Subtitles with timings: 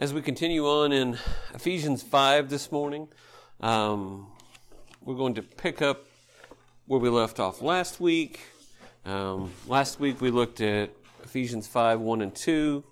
[0.00, 1.18] As we continue on in
[1.54, 3.08] Ephesians 5 this morning,
[3.60, 4.28] um,
[5.02, 6.04] we're going to pick up
[6.86, 8.38] where we left off last week.
[9.04, 10.90] Um, last week we looked at
[11.24, 12.84] Ephesians 5 1 and 2,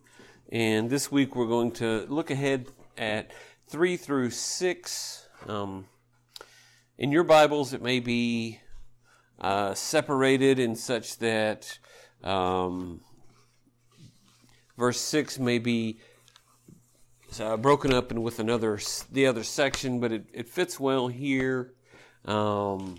[0.50, 2.66] and this week we're going to look ahead
[2.98, 3.30] at
[3.68, 5.28] 3 through 6.
[5.46, 5.86] Um,
[6.98, 8.58] in your Bibles, it may be
[9.40, 11.78] uh, separated in such that
[12.24, 13.00] um,
[14.76, 16.00] verse 6 may be
[17.40, 18.78] uh, broken up and with another
[19.10, 21.74] the other section, but it, it fits well here.
[22.24, 22.98] Um,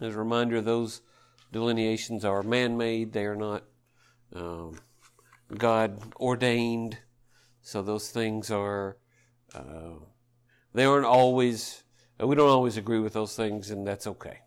[0.00, 1.02] as a reminder, those
[1.52, 3.64] delineations are man-made; they are not
[4.34, 4.78] um,
[5.56, 6.98] God ordained.
[7.62, 8.96] So those things are
[9.54, 10.00] uh,
[10.72, 11.82] they aren't always.
[12.18, 14.40] We don't always agree with those things, and that's okay.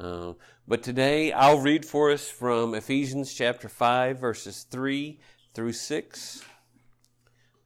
[0.00, 0.32] Uh,
[0.66, 5.20] but today I'll read for us from Ephesians chapter 5, verses 3
[5.54, 6.44] through 6.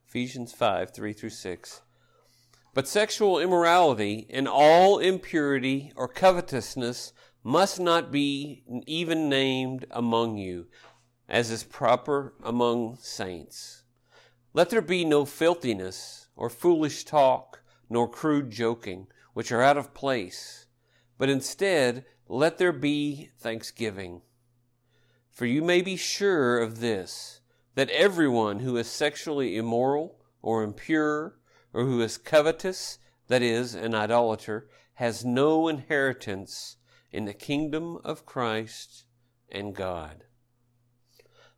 [0.09, 1.83] Ephesians 5 3 through 6.
[2.73, 10.67] But sexual immorality and all impurity or covetousness must not be even named among you,
[11.29, 13.83] as is proper among saints.
[14.53, 19.95] Let there be no filthiness or foolish talk, nor crude joking, which are out of
[19.95, 20.67] place,
[21.19, 24.23] but instead let there be thanksgiving.
[25.31, 27.41] For you may be sure of this
[27.77, 31.37] that everyone who is sexually immoral or impure
[31.73, 36.79] or who is covetous, that is, an idolater, has no inheritance
[37.13, 39.05] in the kingdom of Christ
[39.53, 40.25] and God.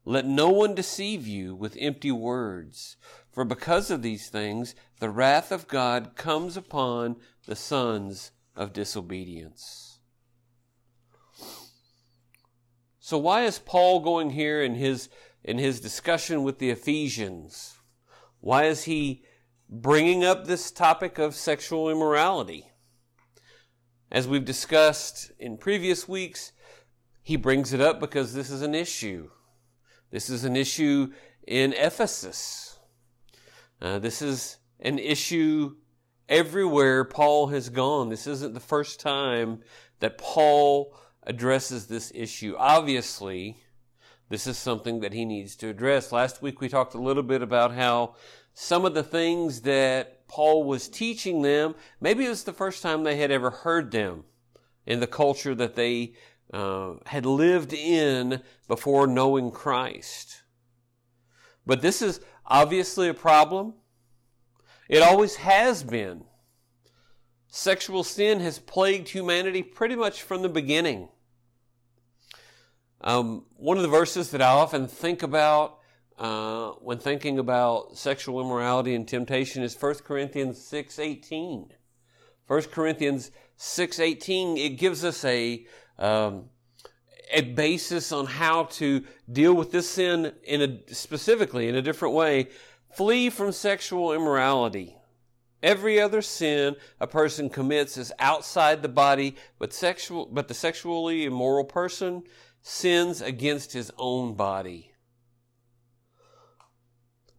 [0.05, 2.96] Let no one deceive you with empty words,
[3.30, 10.00] for because of these things the wrath of God comes upon the sons of disobedience.
[12.98, 15.08] So, why is Paul going here in his
[15.44, 17.78] in his discussion with the Ephesians.
[18.41, 19.25] Why is he
[19.69, 22.70] bringing up this topic of sexual immorality?
[24.11, 26.53] As we've discussed in previous weeks,
[27.23, 29.30] he brings it up because this is an issue.
[30.11, 31.12] This is an issue
[31.46, 32.79] in Ephesus.
[33.80, 35.77] Uh, this is an issue
[36.29, 38.08] everywhere Paul has gone.
[38.08, 39.61] This isn't the first time
[40.01, 42.55] that Paul addresses this issue.
[42.57, 43.58] Obviously,
[44.28, 46.12] this is something that he needs to address.
[46.12, 48.14] Last week we talked a little bit about how
[48.52, 53.05] some of the things that Paul was teaching them, maybe it was the first time
[53.05, 54.24] they had ever heard them
[54.84, 56.14] in the culture that they
[56.52, 60.42] uh, had lived in before knowing Christ.
[61.64, 63.74] But this is obviously a problem.
[64.88, 66.24] It always has been.
[67.48, 71.08] Sexual sin has plagued humanity pretty much from the beginning.
[73.01, 75.79] Um, one of the verses that I often think about
[76.19, 81.70] uh, when thinking about sexual immorality and temptation is 1 Corinthians 6.18.
[82.48, 85.64] 1 Corinthians 6.18, it gives us a,
[85.98, 86.47] um,
[87.33, 92.15] a basis on how to deal with this sin in a, specifically in a different
[92.15, 92.48] way.
[92.97, 94.97] Flee from sexual immorality.
[95.63, 101.25] Every other sin a person commits is outside the body, but sexual, but the sexually
[101.25, 102.23] immoral person
[102.63, 104.92] sins against his own body.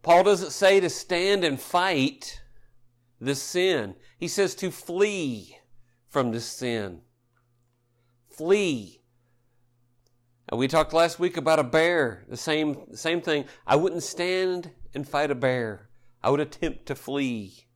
[0.02, 2.42] Paul doesn't say to stand and fight
[3.20, 3.96] this sin.
[4.18, 5.58] He says to flee
[6.08, 7.02] from this sin.
[8.28, 9.02] Flee.
[10.48, 12.24] And we talked last week about a bear.
[12.28, 13.44] The same, same thing.
[13.66, 15.90] I wouldn't stand and fight a bear.
[16.22, 17.66] I would attempt to flee.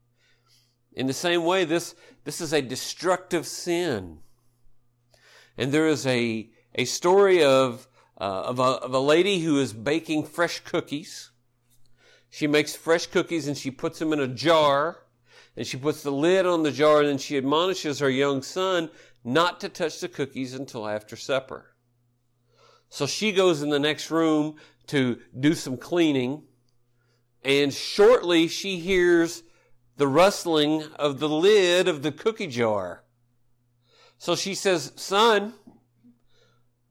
[0.93, 4.19] In the same way, this, this is a destructive sin.
[5.57, 7.87] And there is a, a story of,
[8.19, 11.31] uh, of, a, of a lady who is baking fresh cookies.
[12.29, 14.99] She makes fresh cookies and she puts them in a jar
[15.55, 18.89] and she puts the lid on the jar and then she admonishes her young son
[19.23, 21.75] not to touch the cookies until after supper.
[22.89, 24.57] So she goes in the next room
[24.87, 26.43] to do some cleaning
[27.41, 29.43] and shortly she hears
[29.97, 33.03] the rustling of the lid of the cookie jar.
[34.17, 35.53] So she says, son,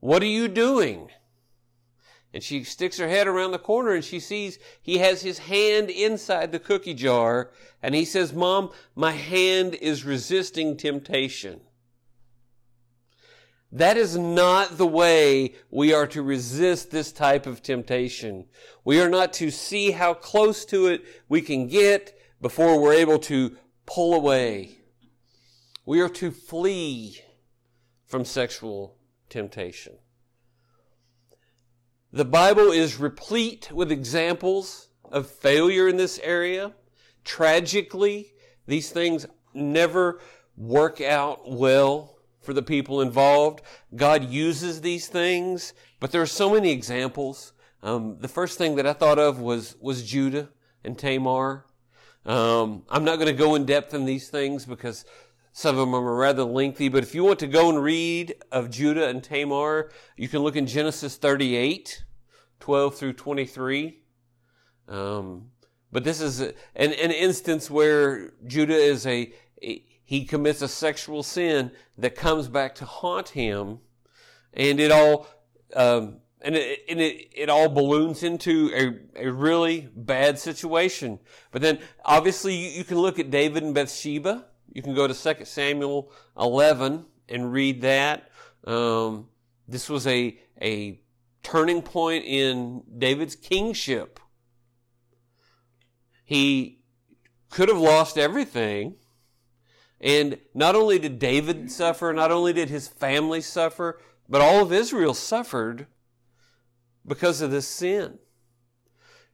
[0.05, 1.09] what are you doing?
[2.31, 5.89] And she sticks her head around the corner and she sees he has his hand
[5.89, 7.49] inside the cookie jar.
[7.81, 11.61] And he says, Mom, my hand is resisting temptation.
[13.71, 18.45] That is not the way we are to resist this type of temptation.
[18.83, 23.17] We are not to see how close to it we can get before we're able
[23.19, 23.57] to
[23.87, 24.77] pull away.
[25.83, 27.21] We are to flee
[28.05, 28.97] from sexual
[29.29, 29.95] temptation.
[32.11, 36.73] The Bible is replete with examples of failure in this area.
[37.23, 38.33] Tragically,
[38.67, 40.19] these things never
[40.55, 43.61] work out well for the people involved.
[43.95, 47.53] God uses these things, but there are so many examples.
[47.83, 50.49] Um, the first thing that I thought of was was Judah
[50.83, 51.65] and Tamar.
[52.25, 55.05] Um, I'm not going to go in depth in these things because
[55.57, 56.89] some of them are rather lengthy.
[56.89, 60.57] But if you want to go and read of Judah and Tamar, you can look
[60.57, 62.03] in Genesis 38,
[62.59, 64.01] 12 through 23.
[64.89, 65.51] Um,
[65.93, 69.31] but this is an, an instance where Judah is a,
[69.63, 73.79] a he commits a sexual sin that comes back to haunt him,
[74.53, 75.25] and it all
[75.73, 78.71] um, and it, and it, it all balloons into
[79.15, 81.17] a, a really bad situation.
[81.51, 84.47] But then, obviously, you, you can look at David and Bathsheba.
[84.75, 88.29] You can go to 2 Samuel 11 and read that.
[88.67, 89.29] Um,
[89.69, 90.99] this was a, a
[91.43, 94.19] turning point in David's kingship.
[96.25, 96.81] He
[97.49, 98.95] could have lost everything.
[100.01, 104.73] And not only did David suffer, not only did his family suffer, but all of
[104.73, 105.87] Israel suffered
[107.07, 108.19] because of this sin.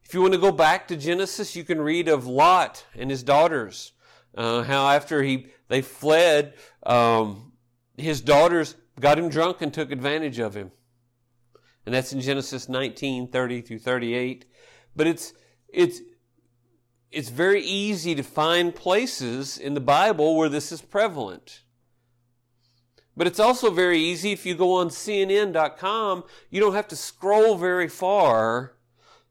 [0.03, 3.23] If you want to go back to Genesis, you can read of Lot and his
[3.23, 3.93] daughters.
[4.35, 7.53] Uh, how after he they fled, um,
[7.97, 10.71] his daughters got him drunk and took advantage of him.
[11.85, 14.45] And that's in Genesis 19, 30 through 38.
[14.95, 15.33] But it's
[15.67, 16.01] it's
[17.11, 21.61] it's very easy to find places in the Bible where this is prevalent.
[23.17, 27.57] But it's also very easy if you go on CNN.com, you don't have to scroll
[27.57, 28.75] very far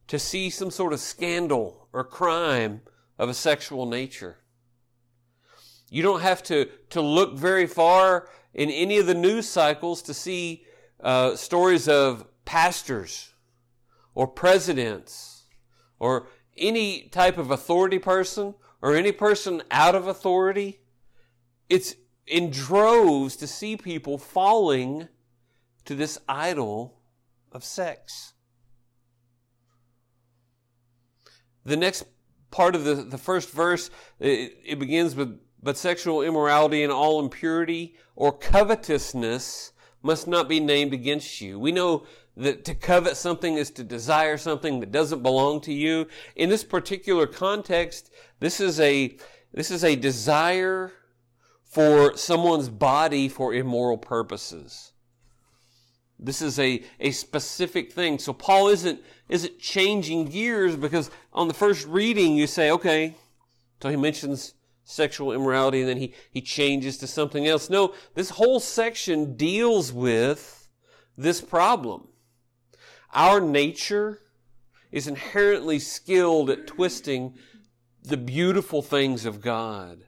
[0.09, 2.83] to see some sort of scandal or crime
[3.19, 4.40] of a sexual nature.
[5.91, 10.15] You don't have to, to look very far in any of the news cycles to
[10.15, 10.65] see
[11.01, 13.35] uh, stories of pastors
[14.15, 15.45] or presidents
[15.99, 20.81] or any type of authority person or any person out of authority.
[21.69, 21.95] It's
[22.27, 25.09] in droves to see people falling
[25.85, 27.01] to this idol
[27.53, 28.35] of sex.
[31.65, 32.05] The next
[32.51, 37.21] part of the, the first verse, it, it begins with, but sexual immorality and all
[37.21, 39.73] impurity or covetousness
[40.03, 41.59] must not be named against you.
[41.59, 46.07] We know that to covet something is to desire something that doesn't belong to you.
[46.37, 49.17] In this particular context, this is a,
[49.53, 50.93] this is a desire
[51.65, 54.93] for someone's body for immoral purposes.
[56.19, 58.19] This is a, a specific thing.
[58.19, 63.17] So Paul isn't, isn't changing gears because on the first reading you say, okay,
[63.83, 64.55] so he mentions
[64.91, 67.71] sexual immorality and then he, he changes to something else.
[67.71, 70.69] No, this whole section deals with
[71.17, 72.09] this problem.
[73.13, 74.21] Our nature
[74.91, 77.35] is inherently skilled at twisting
[78.03, 80.05] the beautiful things of God.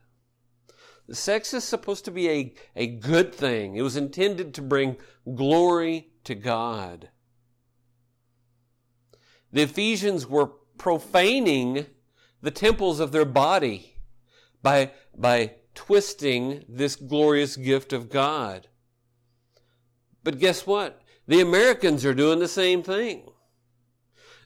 [1.10, 3.76] Sex is supposed to be a, a good thing.
[3.76, 4.96] It was intended to bring
[5.34, 7.10] glory to God.
[9.52, 11.86] The Ephesians were profaning
[12.40, 13.91] the temples of their body
[14.62, 18.68] by, by twisting this glorious gift of God.
[20.24, 21.02] But guess what?
[21.26, 23.28] The Americans are doing the same thing.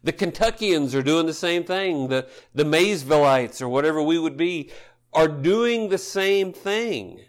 [0.02, 2.08] The Kentuckians are doing the same thing.
[2.08, 4.70] The, the Maysvilleites or whatever we would be
[5.12, 7.20] are doing the same thing.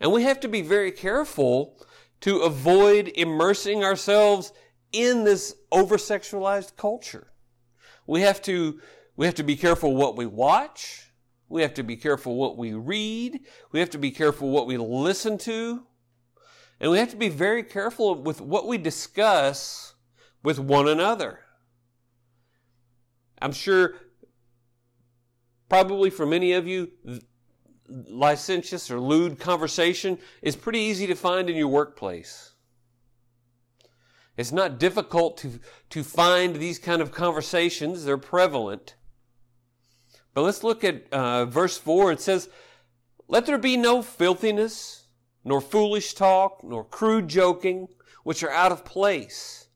[0.00, 1.76] And we have to be very careful
[2.22, 4.52] to avoid immersing ourselves
[4.92, 7.32] in this over sexualized culture.
[8.06, 8.80] We have to,
[9.16, 11.09] we have to be careful what we watch.
[11.50, 13.40] We have to be careful what we read.
[13.72, 15.82] We have to be careful what we listen to.
[16.78, 19.94] And we have to be very careful with what we discuss
[20.44, 21.40] with one another.
[23.42, 23.94] I'm sure
[25.68, 26.92] probably for many of you,
[27.88, 32.52] licentious or lewd conversation is pretty easy to find in your workplace.
[34.36, 35.58] It's not difficult to,
[35.90, 38.04] to find these kind of conversations.
[38.04, 38.94] They're prevalent.
[40.34, 42.12] But let's look at uh, verse 4.
[42.12, 42.48] It says,
[43.28, 45.08] Let there be no filthiness,
[45.44, 47.88] nor foolish talk, nor crude joking,
[48.22, 49.68] which are out of place,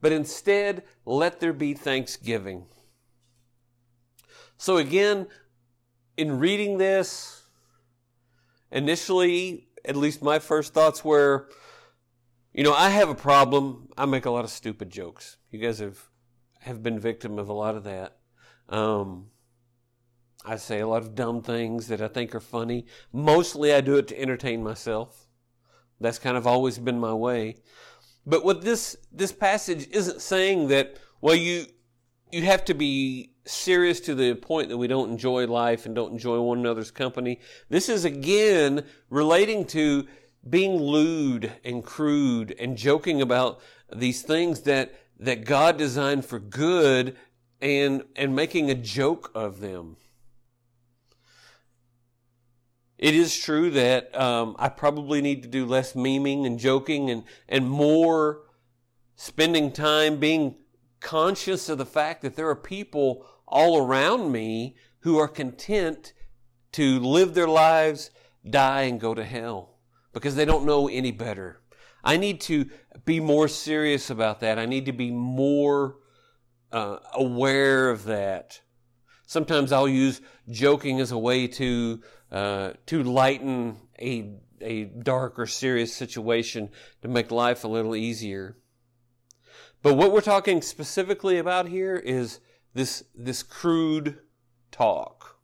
[0.00, 2.66] but instead let there be thanksgiving.
[4.56, 5.28] So again,
[6.16, 7.42] in reading this,
[8.70, 11.48] initially, at least my first thoughts were,
[12.52, 13.88] you know, I have a problem.
[13.96, 15.36] I make a lot of stupid jokes.
[15.50, 15.98] You guys have
[16.60, 18.18] have been victim of a lot of that.
[18.68, 19.31] Um,
[20.44, 22.86] I say a lot of dumb things that I think are funny.
[23.12, 25.28] Mostly, I do it to entertain myself.
[26.00, 27.56] That's kind of always been my way.
[28.26, 31.66] But what this this passage isn't saying that well you
[32.30, 36.12] you have to be serious to the point that we don't enjoy life and don't
[36.12, 37.40] enjoy one another's company.
[37.68, 40.06] This is again relating to
[40.48, 43.60] being lewd and crude and joking about
[43.94, 47.16] these things that, that God designed for good
[47.60, 49.96] and, and making a joke of them.
[53.02, 57.24] It is true that um, I probably need to do less memeing and joking and,
[57.48, 58.42] and more
[59.16, 60.54] spending time being
[61.00, 66.12] conscious of the fact that there are people all around me who are content
[66.70, 68.12] to live their lives,
[68.48, 69.80] die, and go to hell
[70.12, 71.60] because they don't know any better.
[72.04, 72.70] I need to
[73.04, 74.60] be more serious about that.
[74.60, 75.96] I need to be more
[76.70, 78.60] uh, aware of that.
[79.26, 82.00] Sometimes I'll use joking as a way to
[82.32, 86.70] uh, to lighten a a dark or serious situation
[87.02, 88.56] to make life a little easier.
[89.82, 92.38] But what we're talking specifically about here is
[92.72, 94.18] this, this crude
[94.70, 95.38] talk.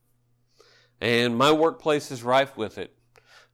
[1.00, 2.95] And my workplace is rife with it.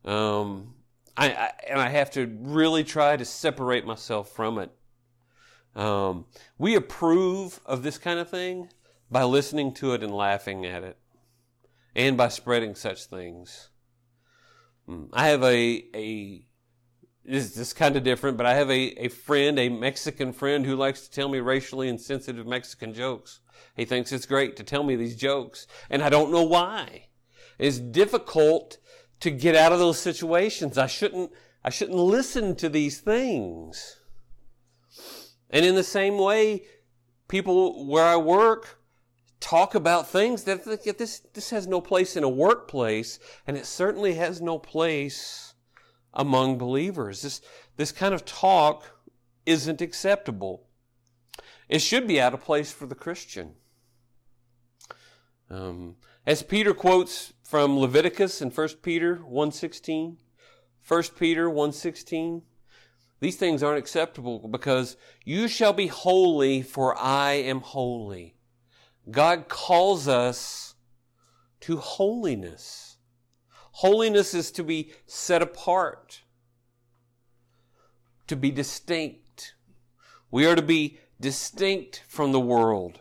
[0.04, 0.74] Um,
[1.16, 4.70] I, I, and I have to really try to separate myself from it.
[5.74, 6.26] Um,
[6.58, 8.68] we approve of this kind of thing
[9.10, 10.98] by listening to it and laughing at it,
[11.94, 13.70] and by spreading such things.
[14.86, 15.04] Hmm.
[15.12, 16.46] I have a a
[17.24, 20.76] this is kind of different, but I have a, a friend, a Mexican friend, who
[20.76, 23.40] likes to tell me racially insensitive Mexican jokes.
[23.74, 27.06] He thinks it's great to tell me these jokes, and I don't know why.
[27.58, 28.76] It's difficult
[29.20, 30.76] to get out of those situations.
[30.76, 31.30] I shouldn't,
[31.64, 34.00] I shouldn't listen to these things.
[35.48, 36.66] And in the same way,
[37.28, 38.80] people where I work
[39.44, 44.14] talk about things that this, this has no place in a workplace, and it certainly
[44.14, 45.52] has no place
[46.14, 47.20] among believers.
[47.20, 47.42] This,
[47.76, 48.84] this kind of talk
[49.44, 50.66] isn't acceptable.
[51.68, 53.52] It should be out of place for the Christian.
[55.50, 55.96] Um,
[56.26, 60.16] as Peter quotes from Leviticus and 1 Peter 1.16,
[60.88, 62.42] 1 Peter 1.16,
[63.20, 68.33] these things aren't acceptable because you shall be holy for I am holy.
[69.10, 70.74] God calls us
[71.60, 72.96] to holiness.
[73.72, 76.22] Holiness is to be set apart,
[78.26, 79.54] to be distinct.
[80.30, 83.00] We are to be distinct from the world.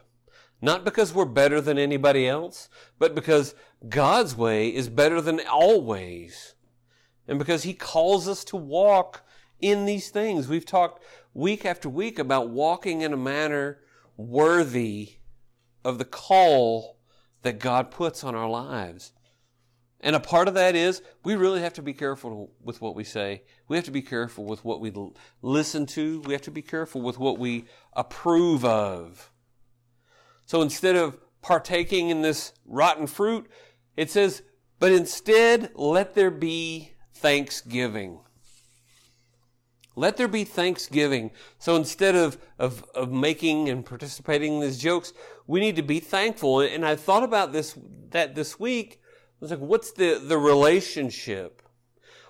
[0.62, 3.54] Not because we're better than anybody else, but because
[3.88, 6.56] God's way is better than all ways.
[7.28, 9.26] And because He calls us to walk
[9.60, 10.48] in these things.
[10.48, 13.80] We've talked week after week about walking in a manner
[14.18, 15.18] worthy
[15.84, 16.98] of the call
[17.42, 19.12] that God puts on our lives.
[20.00, 23.06] And a part of that is we really have to be careful with what we
[23.06, 23.44] say.
[23.70, 24.92] We have to be careful with what we
[25.42, 26.22] listen to.
[26.22, 29.32] We have to be careful with what we approve of.
[30.46, 33.50] So instead of partaking in this rotten fruit,
[33.96, 34.44] it says,
[34.80, 38.20] but instead let there be thanksgiving.
[39.96, 41.32] Let there be thanksgiving.
[41.60, 45.14] So instead of, of, of making and participating in these jokes,
[45.46, 46.62] we need to be thankful.
[46.62, 47.78] And I thought about this,
[48.10, 49.02] that this week
[49.44, 51.62] it's like, what's the, the relationship?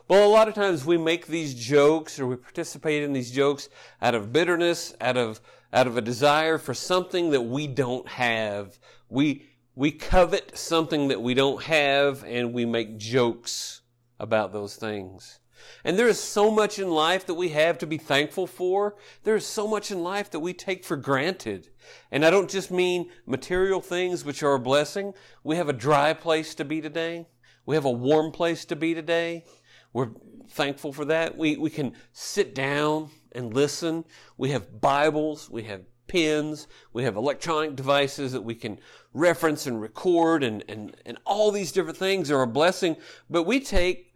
[0.08, 3.70] Well, a lot of times we make these jokes or we participate in these jokes
[4.02, 5.40] out of bitterness, out of,
[5.72, 8.80] out of a desire for something that we don't have.
[9.10, 13.82] We, we covet something that we don't have and we make jokes
[14.20, 15.40] about those things.
[15.84, 18.96] And there is so much in life that we have to be thankful for.
[19.24, 21.70] There is so much in life that we take for granted.
[22.12, 25.14] And I don't just mean material things which are a blessing.
[25.44, 27.28] We have a dry place to be today.
[27.66, 29.46] We have a warm place to be today.
[29.94, 30.10] We're
[30.50, 31.38] thankful for that.
[31.38, 34.06] We, we can sit down and listen.
[34.38, 35.50] We have Bibles.
[35.50, 36.68] We have pens.
[36.92, 38.80] We have electronic devices that we can
[39.14, 42.98] reference and record and, and, and all these different things are a blessing.
[43.30, 44.13] But we take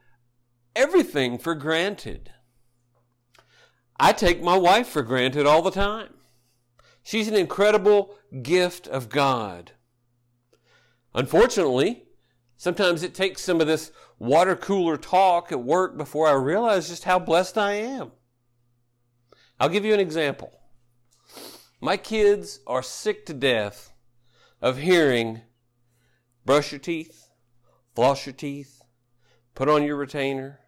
[0.77, 2.31] everything for granted.
[3.99, 6.13] I take my wife for granted all the time.
[7.03, 9.71] She's an incredible gift of God.
[11.15, 12.03] Unfortunately,
[12.57, 17.05] sometimes it takes some of this water cooler talk at work before I realize just
[17.05, 18.11] how blessed I am.
[19.59, 20.51] I'll give you an example.
[21.81, 23.93] My kids are sick to death
[24.61, 25.41] of hearing
[26.45, 27.29] brush your teeth,
[27.95, 28.81] floss your teeth,
[29.55, 30.59] put on your retainer,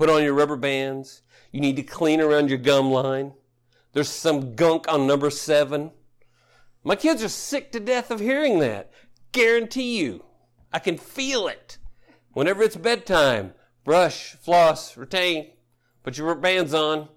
[0.00, 1.20] Put on your rubber bands.
[1.52, 3.34] You need to clean around your gum line.
[3.92, 5.90] There's some gunk on number seven.
[6.82, 8.90] My kids are sick to death of hearing that.
[9.32, 10.24] Guarantee you.
[10.72, 11.76] I can feel it.
[12.32, 13.52] Whenever it's bedtime,
[13.84, 15.50] brush, floss, retain,
[16.02, 17.10] put your bands on.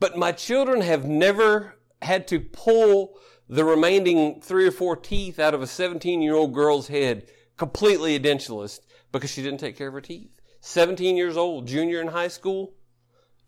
[0.00, 5.54] But my children have never had to pull the remaining three or four teeth out
[5.54, 9.94] of a 17 year old girl's head completely edentulous because she didn't take care of
[9.94, 10.37] her teeth.
[10.60, 12.74] 17 years old, junior in high school,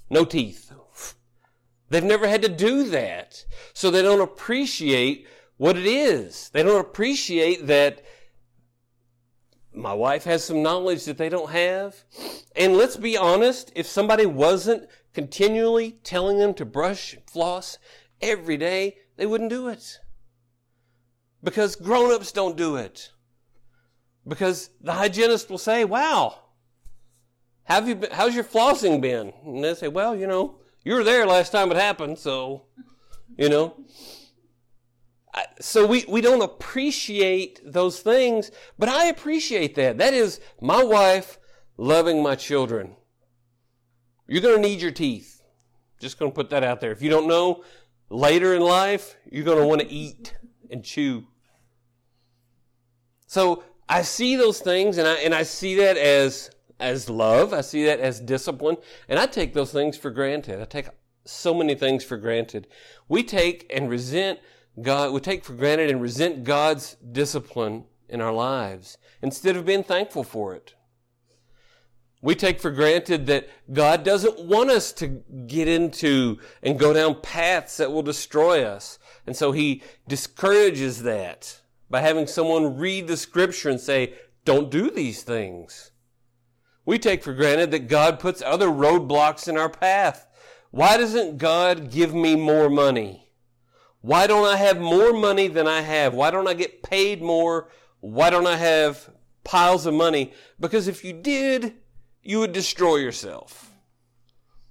[0.09, 0.73] no teeth.
[1.91, 3.45] They've never had to do that.
[3.75, 5.27] So they don't appreciate
[5.57, 6.49] what it is.
[6.51, 8.03] They don't appreciate that
[9.75, 12.05] my wife has some knowledge that they don't have.
[12.57, 17.79] And let's be honest, if somebody wasn't continually telling them to brush, floss
[18.21, 19.99] every day, they wouldn't do it.
[21.43, 23.11] Because grown-ups don't do it.
[24.27, 26.40] Because the hygienist will say, wow,
[27.71, 29.33] have you been, how's your flossing been?
[29.45, 32.65] And they say, well, you know, you were there last time it happened, so,
[33.39, 33.77] you know.
[35.61, 39.99] So we, we don't appreciate those things, but I appreciate that.
[39.99, 41.39] That is my wife
[41.77, 42.97] loving my children.
[44.27, 45.41] You're going to need your teeth.
[46.01, 46.91] Just going to put that out there.
[46.91, 47.63] If you don't know,
[48.09, 50.35] later in life, you're going to want to eat
[50.73, 51.25] and chew.
[53.29, 56.51] So I see those things and I, and I see that as,
[56.81, 57.53] as love.
[57.53, 58.77] I see that as discipline.
[59.09, 60.61] And I take those things for granted.
[60.61, 60.89] I take
[61.25, 62.67] so many things for granted.
[63.09, 64.41] We take and resent
[64.81, 69.83] God, we take for granted and resent God's discipline in our lives instead of being
[69.83, 70.75] thankful for it.
[72.23, 75.07] We take for granted that God doesn't want us to
[75.47, 78.99] get into and go down paths that will destroy us.
[79.27, 84.91] And so He discourages that by having someone read the scripture and say, don't do
[84.91, 85.93] these things.
[86.91, 90.27] We take for granted that God puts other roadblocks in our path.
[90.73, 93.29] Why doesn't God give me more money?
[94.01, 96.15] Why don't I have more money than I have?
[96.15, 97.69] Why don't I get paid more?
[98.01, 99.09] Why don't I have
[99.45, 100.33] piles of money?
[100.59, 101.75] Because if you did,
[102.25, 103.71] you would destroy yourself.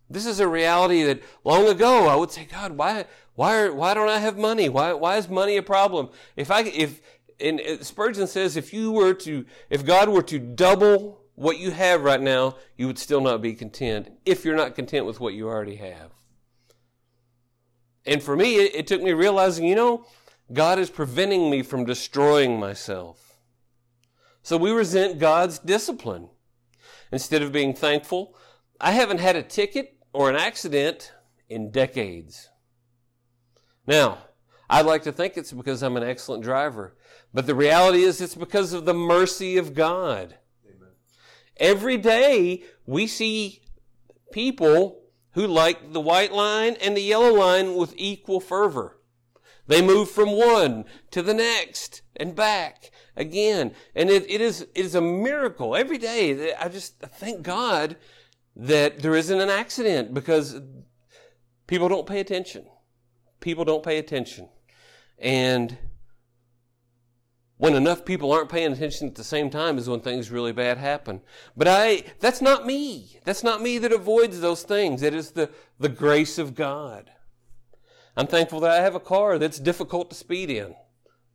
[0.10, 4.10] This is a reality that long ago I would say, God, why, why, why don't
[4.10, 4.68] I have money?
[4.68, 6.10] Why, why is money a problem?
[6.36, 7.02] If I, if,
[7.40, 11.72] and uh, Spurgeon says, if you were to, if God were to double what you
[11.72, 15.34] have right now, you would still not be content if you're not content with what
[15.34, 16.12] you already have.
[18.06, 20.06] And for me, it, it took me realizing, you know,
[20.52, 23.38] God is preventing me from destroying myself.
[24.44, 26.28] So we resent God's discipline.
[27.10, 28.36] Instead of being thankful,
[28.82, 31.14] I haven't had a ticket or an accident
[31.48, 32.50] in decades.
[33.88, 34.18] Now,
[34.70, 36.98] I'd like to think it's because I'm an excellent driver,
[37.34, 40.36] but the reality is it's because of the mercy of God.
[41.60, 43.62] Every day we see
[44.32, 48.98] people who like the white line and the yellow line with equal fervor.
[49.68, 53.74] They move from one to the next and back again.
[53.94, 56.54] And it, it is, it is a miracle every day.
[56.56, 57.98] I just thank God
[58.56, 60.60] that there isn't an accident because
[61.68, 62.66] people don't pay attention
[63.40, 64.50] people don't pay attention.
[65.18, 65.78] And
[67.60, 70.78] when enough people aren't paying attention at the same time is when things really bad
[70.78, 71.20] happen.
[71.58, 73.20] But I, that's not me.
[73.26, 75.04] That's not me that avoids those things.
[75.04, 77.12] It is the, the grace of God.
[78.16, 80.74] I'm thankful that I have a car that's difficult to speed in.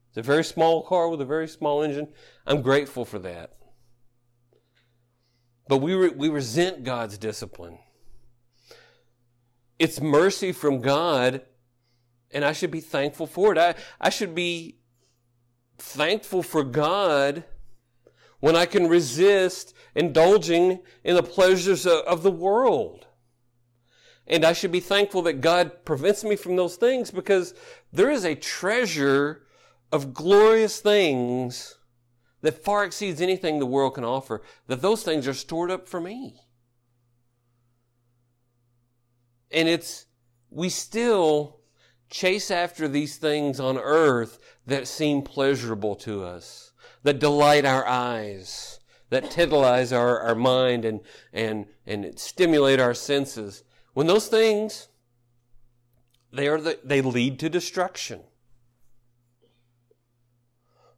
[0.08, 2.08] It's a very small car with a very small engine.
[2.46, 3.58] I'm grateful for that.
[5.68, 7.78] But we, re, we resent God's discipline.
[9.78, 11.42] It's mercy from God
[12.30, 13.58] and I should be thankful for it.
[13.58, 14.78] I, I should be
[15.78, 17.44] thankful for God
[18.40, 23.06] when I can resist indulging in the pleasures of, the world.
[24.26, 27.54] And I should be thankful that God prevents me from those things because
[27.92, 29.46] there is a treasure
[29.90, 31.78] of glorious things
[32.42, 36.00] that far exceeds anything the world can offer, that those things are stored up for
[36.00, 36.34] me.
[39.50, 40.04] And it's,
[40.50, 41.60] we still
[42.10, 48.80] chase after these things on earth that seem pleasurable to us, that delight our eyes,
[49.10, 51.00] that tantalize our, our mind and,
[51.32, 53.64] and, and stimulate our senses.
[53.92, 54.88] When those things,
[56.32, 58.20] they are the, they lead to destruction.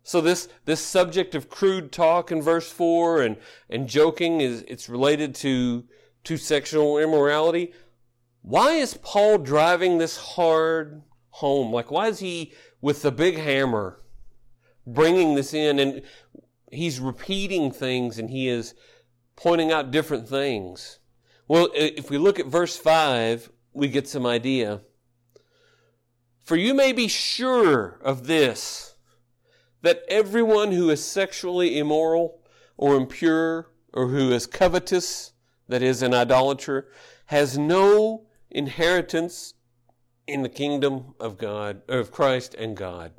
[0.03, 3.37] So this, this subject of crude talk in verse 4 and,
[3.69, 5.85] and joking is, it's related to,
[6.25, 7.73] to sexual immorality.
[8.47, 11.73] Why is Paul driving this hard home?
[11.73, 14.01] Like, why is he with the big hammer
[14.87, 15.81] bringing this in?
[15.81, 16.03] And
[16.71, 18.75] he's repeating things and he is
[19.35, 21.01] pointing out different things.
[21.49, 24.83] Well, if we look at verse 5, we get some idea.
[26.45, 28.95] For you may be sure of this,
[29.83, 32.43] that everyone who is sexually immoral
[32.77, 35.33] or impure or who is covetous,
[35.67, 36.87] that is, an idolater,
[37.27, 38.27] has no
[38.57, 39.53] inheritance
[40.27, 43.13] in the kingdom of God, of Christ and God.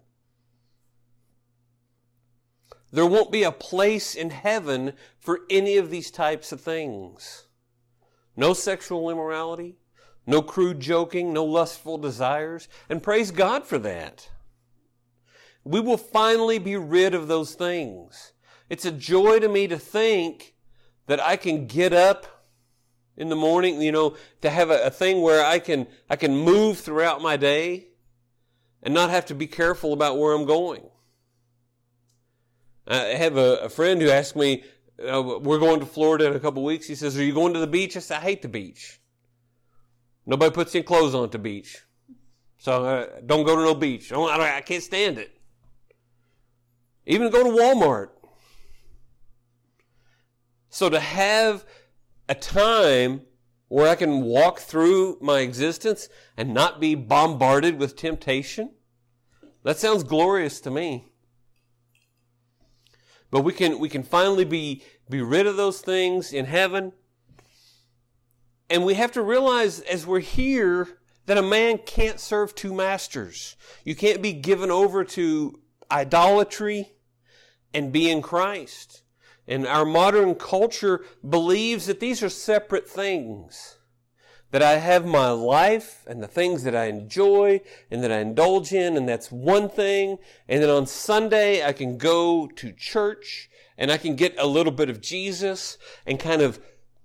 [2.91, 7.45] There won't be a place in heaven for any of these types of things.
[8.36, 9.78] No sexual immorality,
[10.26, 14.32] no crude joking, no lustful desires, and praise God for that.
[15.63, 18.34] We will finally be rid of those things.
[18.71, 20.56] It's a joy to me to think
[21.06, 22.37] that I can get up
[23.17, 26.38] in the morning, you know, to have a, a, thing where I can, I can
[26.38, 27.88] move throughout my day
[28.84, 30.84] and not have to be careful about where I'm going.
[32.88, 34.63] I have a, a friend who asked me,
[35.03, 36.88] uh, we're going to Florida in a couple weeks.
[36.88, 37.97] He says, are you going to the beach?
[37.97, 39.01] I said, I hate the beach.
[40.25, 41.80] Nobody puts any clothes on at the beach.
[42.60, 44.12] So uh, don't go to no beach.
[44.12, 45.32] I, I, I can't stand it.
[47.06, 48.10] Even go to Walmart.
[50.69, 51.65] So to have
[52.29, 53.21] a time
[53.67, 58.71] where I can walk through my existence and not be bombarded with temptation,
[59.63, 61.11] that sounds glorious to me.
[63.29, 66.93] But we can, we can finally be, be rid of those things in heaven.
[68.69, 70.87] And we have to realize as we're here
[71.25, 73.57] that a man can't serve two masters.
[73.83, 75.59] You can't be given over to
[75.91, 76.93] idolatry
[77.73, 79.03] and be in Christ.
[79.47, 83.77] And our modern culture believes that these are separate things.
[84.51, 88.71] That I have my life and the things that I enjoy and that I indulge
[88.71, 90.19] in, and that's one thing.
[90.47, 94.71] And then on Sunday, I can go to church and I can get a little
[94.71, 96.60] bit of Jesus and kind of,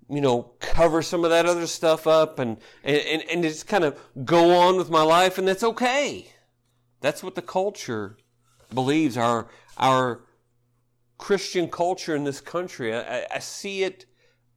[0.09, 3.98] you know, cover some of that other stuff up and, and, and just kind of
[4.24, 6.28] go on with my life, and that's okay.
[7.00, 8.16] That's what the culture
[8.72, 10.22] believes our, our
[11.18, 12.94] Christian culture in this country.
[12.94, 14.07] I, I see it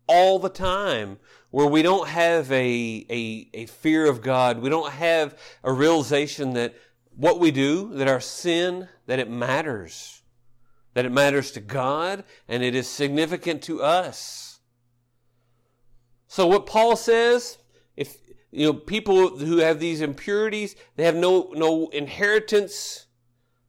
[0.08, 1.18] all the time
[1.52, 4.60] where we don't have a, a, a fear of God.
[4.60, 6.76] We don't have a realization that
[7.16, 10.22] what we do, that our sin, that it matters.
[10.94, 14.60] That it matters to God and it is significant to us.
[16.28, 17.58] So what Paul says,
[17.96, 18.18] if,
[18.52, 23.05] you know, people who have these impurities, they have no, no inheritance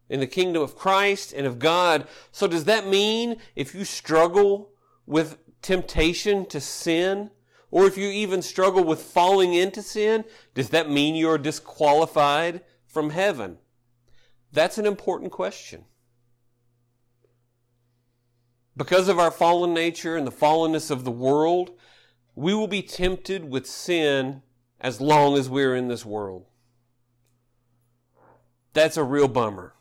[0.08, 2.06] in the kingdom of Christ and of God.
[2.32, 4.70] So does that mean if you struggle
[5.06, 7.30] with temptation to sin,
[7.70, 13.10] or if you even struggle with falling into sin, does that mean you're disqualified from
[13.10, 13.58] heaven?
[14.52, 15.84] That's an important question.
[18.76, 21.72] Because of our fallen nature and the fallenness of the world,
[22.34, 24.42] we will be tempted with sin
[24.80, 26.46] as long as we're in this world.
[28.74, 29.72] That's a real bummer.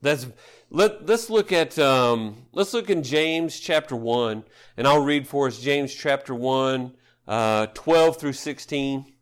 [0.00, 0.26] That's
[0.70, 4.44] let let's look at um, let's look in James chapter one,
[4.76, 6.94] and I'll read for us James chapter one,
[7.26, 9.14] uh, 12 through sixteen.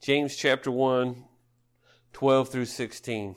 [0.00, 1.24] James chapter 1,
[2.12, 3.34] 12 through 16.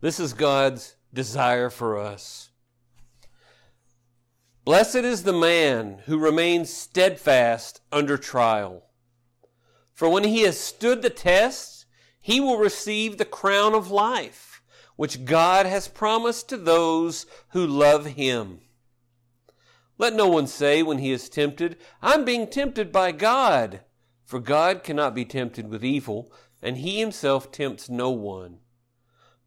[0.00, 2.50] This is God's desire for us.
[4.64, 8.84] Blessed is the man who remains steadfast under trial.
[9.92, 11.84] For when he has stood the test,
[12.20, 14.49] he will receive the crown of life
[15.00, 18.60] which God has promised to those who love him.
[19.96, 23.80] Let no one say when he is tempted, I'm being tempted by God.
[24.26, 28.58] For God cannot be tempted with evil, and he himself tempts no one.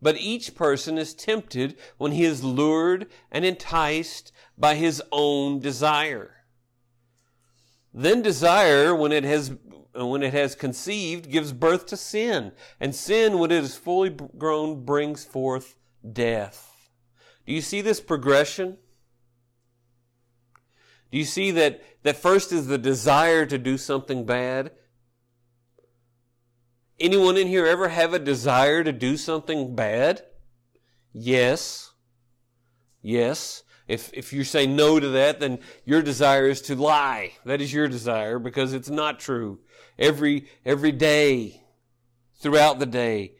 [0.01, 6.33] But each person is tempted when he is lured and enticed by his own desire.
[7.93, 9.51] Then desire, when it has
[9.93, 12.51] when it has conceived, gives birth to sin.
[12.79, 15.75] And sin, when it is fully grown, brings forth
[16.11, 16.89] death.
[17.45, 18.77] Do you see this progression?
[21.11, 24.71] Do you see that, that first is the desire to do something bad?
[26.99, 30.23] Anyone in here ever have a desire to do something bad?
[31.11, 31.91] Yes.
[33.01, 33.63] Yes.
[33.87, 37.33] If, if you say no to that, then your desire is to lie.
[37.45, 39.59] That is your desire because it's not true
[39.97, 41.63] every, every day,
[42.35, 43.33] throughout the day.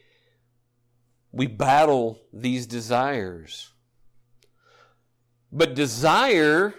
[1.31, 3.71] We battle these desires.
[5.51, 6.73] But desire,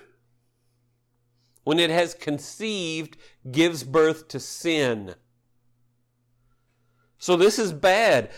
[1.64, 3.16] when it has conceived,
[3.50, 5.14] gives birth to sin.
[7.18, 8.30] So this is bad.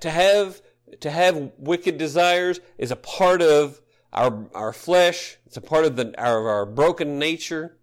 [0.00, 0.62] To have,
[1.00, 3.80] to have wicked desires is a part of
[4.12, 5.38] our, our flesh.
[5.46, 7.76] It's a part of the, our, our broken nature.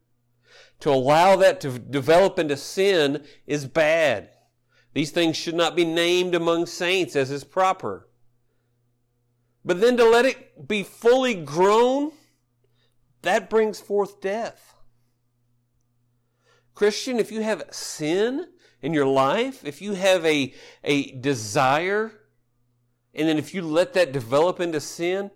[0.81, 4.29] To allow that to develop into sin is bad.
[4.93, 8.07] These things should not be named among saints as is proper.
[9.63, 12.11] But then to let it be fully grown,
[13.21, 14.75] that brings forth death.
[16.73, 18.47] Christian, if you have sin
[18.81, 22.13] in your life, if you have a, a desire,
[23.13, 25.31] and then if you let that develop into sin,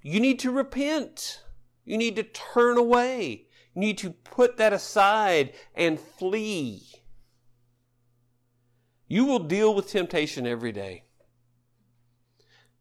[0.00, 1.42] you need to repent.
[1.84, 3.45] You need to turn away.
[3.76, 6.82] Need to put that aside and flee.
[9.06, 11.04] You will deal with temptation every day.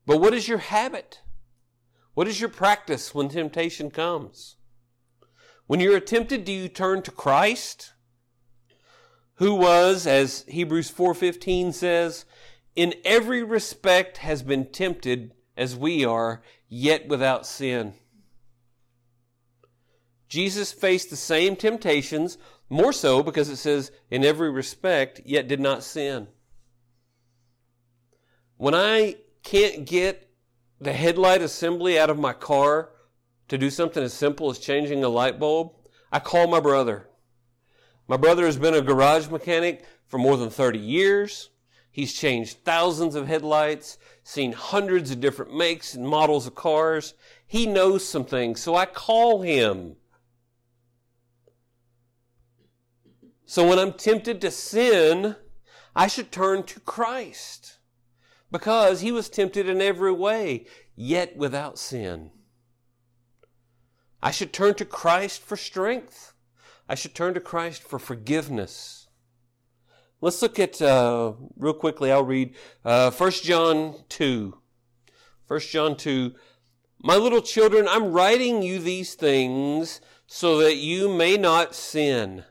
[0.05, 1.21] But what is your habit?
[2.13, 4.55] What is your practice when temptation comes?
[5.67, 7.93] When you're tempted, do you turn to Christ?
[9.35, 12.23] Who was, as Hebrews 4:15 says,
[12.73, 17.95] in every respect has been tempted as we are, yet without sin.
[20.27, 22.37] Jesus faced the same temptations,
[22.69, 26.27] more so because it says, in every respect, yet did not sin.
[28.57, 30.29] When I can't get
[30.79, 32.89] the headlight assembly out of my car
[33.47, 35.73] to do something as simple as changing a light bulb,
[36.11, 37.07] I call my brother.
[38.07, 41.49] My brother has been a garage mechanic for more than 30 years.
[41.91, 47.13] He's changed thousands of headlights, seen hundreds of different makes and models of cars.
[47.47, 49.95] He knows some things, so I call him.
[53.45, 55.35] So when I'm tempted to sin,
[55.95, 57.77] I should turn to Christ
[58.51, 62.31] because he was tempted in every way, yet without sin.
[64.21, 66.33] I should turn to Christ for strength.
[66.89, 69.07] I should turn to Christ for forgiveness.
[70.21, 74.57] Let's look at, uh, real quickly, I'll read uh, 1 John 2.
[75.47, 76.33] 1 John 2.
[77.03, 82.45] My little children, I'm writing you these things so that you may not sin.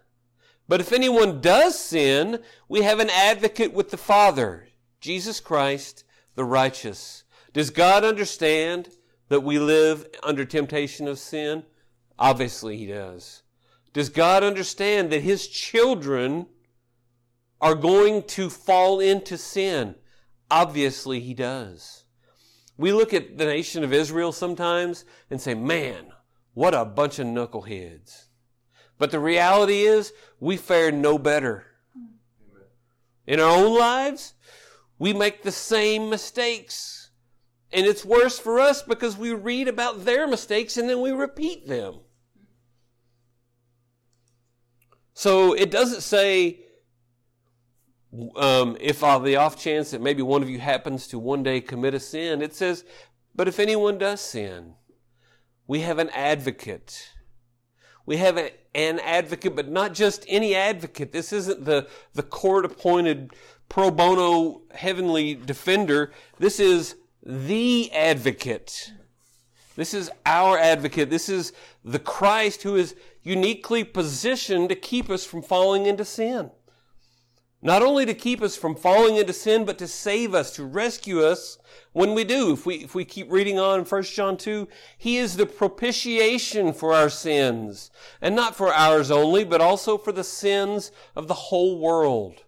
[0.67, 4.69] But if anyone does sin, we have an advocate with the Father,
[5.01, 7.25] Jesus Christ, the righteous.
[7.53, 8.89] Does God understand
[9.29, 11.65] that we live under temptation of sin?
[12.19, 13.43] Obviously, He does.
[13.93, 16.47] Does God understand that His children
[17.61, 19.97] are going to fall into sin?
[20.51, 22.05] Obviously, He does.
[22.77, 26.07] We look at the nation of Israel sometimes and say, man,
[26.55, 28.27] what a bunch of knuckleheads.
[28.99, 31.67] But the reality is, we fare no better.
[33.27, 34.35] In our own lives,
[34.99, 37.11] we make the same mistakes.
[37.73, 41.67] And it's worse for us because we read about their mistakes and then we repeat
[41.67, 42.01] them.
[45.15, 46.61] So it doesn't say,
[48.37, 51.61] um, if on the off chance that maybe one of you happens to one day
[51.61, 52.85] commit a sin, it says,
[53.35, 54.75] but if anyone does sin,
[55.67, 57.11] we have an advocate.
[58.07, 61.13] We have a, an advocate, but not just any advocate.
[61.13, 63.33] This isn't the, the court appointed
[63.69, 66.13] pro bono heavenly defender.
[66.39, 68.93] This is the advocate.
[69.77, 71.11] This is our advocate.
[71.11, 71.53] This is
[71.85, 76.51] the Christ who is uniquely positioned to keep us from falling into sin.
[77.65, 81.23] Not only to keep us from falling into sin, but to save us, to rescue
[81.23, 81.57] us
[81.95, 82.53] when we do.
[82.53, 86.75] If we, if we keep reading on in 1 John 2, He is the propitiation
[86.75, 87.91] for our sins.
[88.21, 92.45] And not for ours only, but also for the sins of the whole world.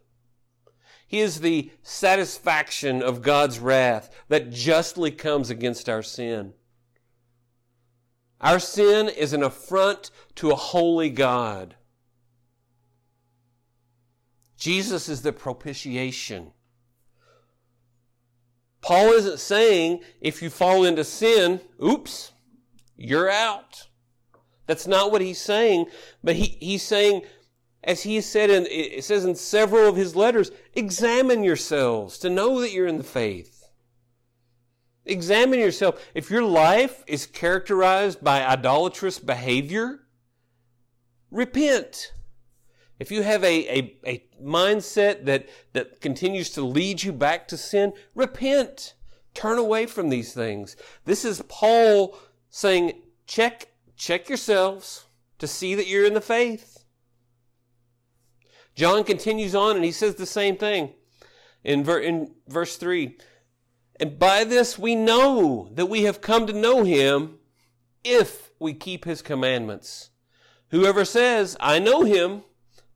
[1.07, 6.53] He is the satisfaction of God's wrath that justly comes against our sin.
[8.43, 11.77] Our sin is an affront to a holy God.
[14.57, 16.53] Jesus is the propitiation.
[18.81, 22.33] Paul isn't saying if you fall into sin, oops,
[22.97, 23.89] you're out.
[24.67, 25.87] That's not what he's saying,
[26.23, 27.23] but he, he's saying,
[27.85, 32.61] as he said in, it says in several of his letters, examine yourselves to know
[32.61, 33.69] that you're in the faith.
[35.05, 36.05] Examine yourself.
[36.15, 40.01] If your life is characterized by idolatrous behavior,
[41.31, 42.13] repent.
[42.99, 47.57] If you have a, a, a mindset that, that continues to lead you back to
[47.57, 48.95] sin, repent.
[49.35, 50.77] Turn away from these things.
[51.05, 52.19] This is Paul
[52.49, 55.07] saying, check, check yourselves
[55.39, 56.85] to see that you're in the faith.
[58.75, 60.93] John continues on and he says the same thing
[61.65, 63.17] in, ver, in verse 3.
[63.99, 67.39] And by this we know that we have come to know him
[68.05, 70.11] if we keep his commandments.
[70.71, 72.43] Whoever says, I know him,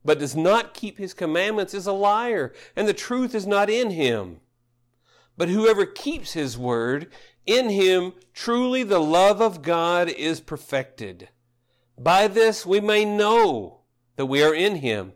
[0.03, 3.91] but does not keep his commandments is a liar, and the truth is not in
[3.91, 4.39] him.
[5.37, 7.11] But whoever keeps his word,
[7.45, 11.29] in him truly the love of God is perfected.
[11.97, 13.81] By this we may know
[14.15, 15.13] that we are in him.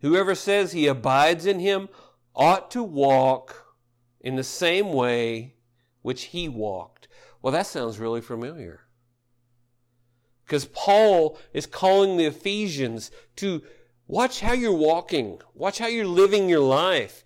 [0.00, 1.88] Whoever says he abides in him
[2.34, 3.76] ought to walk
[4.20, 5.54] in the same way
[6.02, 7.08] which he walked.
[7.40, 8.80] Well, that sounds really familiar.
[10.44, 13.62] Because Paul is calling the Ephesians to
[14.06, 15.40] Watch how you're walking.
[15.54, 17.24] Watch how you're living your life.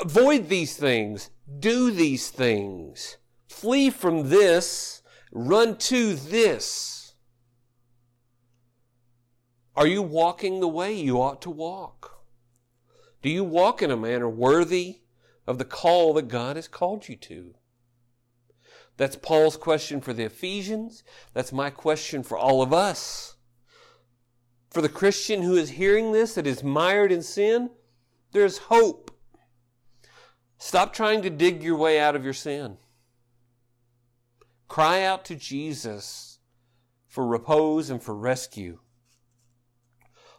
[0.00, 1.30] Avoid these things.
[1.58, 3.18] Do these things.
[3.48, 5.02] Flee from this.
[5.30, 7.14] Run to this.
[9.74, 12.24] Are you walking the way you ought to walk?
[13.22, 15.00] Do you walk in a manner worthy
[15.46, 17.54] of the call that God has called you to?
[18.96, 21.02] That's Paul's question for the Ephesians.
[21.32, 23.36] That's my question for all of us.
[24.72, 27.70] For the Christian who is hearing this that is mired in sin,
[28.32, 29.10] there's hope.
[30.56, 32.78] Stop trying to dig your way out of your sin.
[34.68, 36.38] Cry out to Jesus
[37.06, 38.78] for repose and for rescue.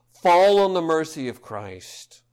[0.09, 2.23] Fall on the mercy of Christ.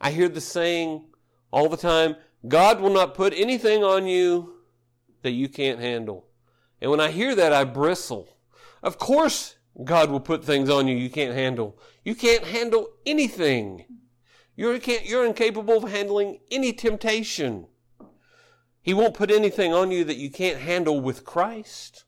[0.00, 1.04] I hear the saying
[1.52, 2.16] all the time
[2.48, 4.54] God will not put anything on you
[5.22, 6.26] that you can't handle.
[6.80, 8.36] And when I hear that, I bristle.
[8.82, 11.78] Of course, God will put things on you you can't handle.
[12.04, 13.84] You can't handle anything.
[14.56, 17.66] You're, can't, you're incapable of handling any temptation.
[18.82, 22.04] He won't put anything on you that you can't handle with Christ.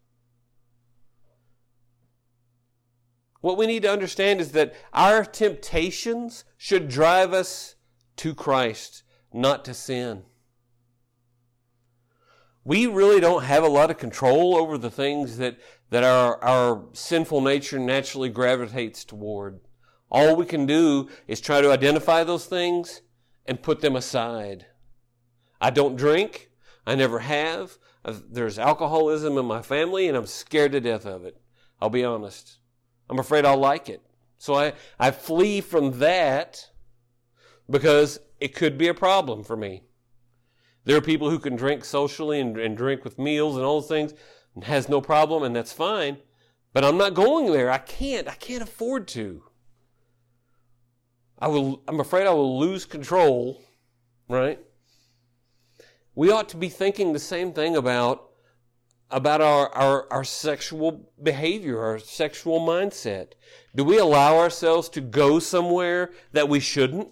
[3.40, 7.76] What we need to understand is that our temptations should drive us
[8.16, 9.02] to Christ
[9.33, 10.24] not to sin.
[12.64, 15.59] We really don't have a lot of control over the things that,
[15.90, 19.61] that our, our sinful nature naturally gravitates toward.
[20.11, 23.03] All we can do is try to identify those things
[23.46, 24.66] and put them aside.
[25.61, 26.50] I don't drink.
[26.87, 27.76] I never have.
[28.05, 31.40] There's alcoholism in my family and I'm scared to death of it.
[31.81, 32.59] I'll be honest.
[33.09, 34.03] I'm afraid I'll like it.
[34.38, 36.70] So I, I flee from that
[37.68, 39.85] because it could be a problem for me.
[40.85, 43.88] There are people who can drink socially and, and drink with meals and all those
[43.88, 44.14] things
[44.62, 46.18] has no problem, and that's fine.
[46.72, 47.70] But I'm not going there.
[47.70, 48.28] I can't.
[48.28, 49.42] I can't afford to.
[51.38, 53.62] I will, I'm afraid I will lose control,
[54.28, 54.60] right?
[56.14, 58.28] We ought to be thinking the same thing about,
[59.10, 63.32] about our, our, our sexual behavior, our sexual mindset.
[63.74, 67.08] Do we allow ourselves to go somewhere that we shouldn't?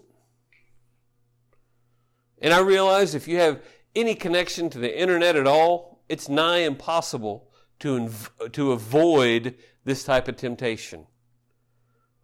[2.40, 3.62] And I realize if you have
[3.96, 10.04] any connection to the internet at all, it's nigh impossible to, inv- to avoid this
[10.04, 11.06] type of temptation.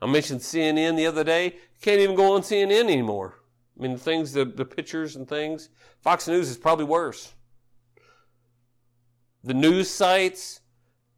[0.02, 1.56] I mentioned CNN the other day.
[1.80, 3.40] Can't even go on CNN anymore.
[3.78, 5.70] I mean, the things, the, the pictures and things.
[6.00, 7.32] Fox News is probably worse.
[9.42, 10.60] The news sites,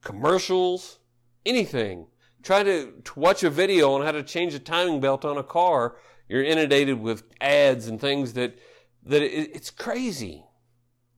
[0.03, 0.99] commercials,
[1.45, 2.07] anything.
[2.43, 5.43] Try to, to watch a video on how to change a timing belt on a
[5.43, 5.97] car.
[6.29, 8.59] You're inundated with ads and things that
[9.05, 10.45] that it, it's crazy.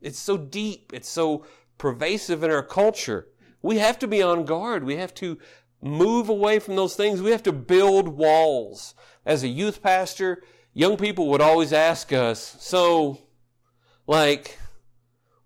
[0.00, 0.92] It's so deep.
[0.94, 1.44] It's so
[1.76, 3.28] pervasive in our culture.
[3.62, 4.84] We have to be on guard.
[4.84, 5.38] We have to
[5.80, 7.22] move away from those things.
[7.22, 8.94] We have to build walls.
[9.24, 13.18] As a youth pastor, young people would always ask us, so,
[14.06, 14.58] like,